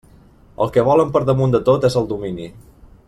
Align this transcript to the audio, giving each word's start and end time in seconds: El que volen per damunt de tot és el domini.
El 0.65 0.71
que 0.77 0.85
volen 0.87 1.13
per 1.17 1.21
damunt 1.29 1.53
de 1.57 1.61
tot 1.69 1.87
és 1.91 1.99
el 2.03 2.09
domini. 2.15 2.49